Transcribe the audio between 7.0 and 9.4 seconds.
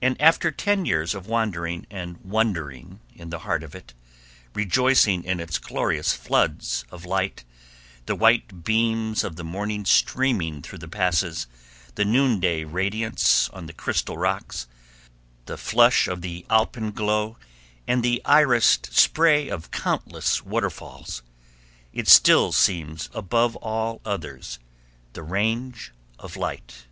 light, the white beams of